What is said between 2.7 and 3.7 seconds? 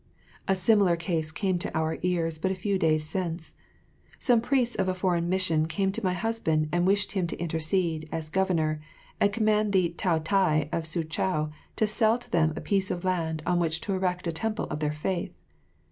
days since.